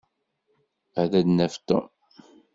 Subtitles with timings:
[1.01, 1.87] Ad d-naf Tom.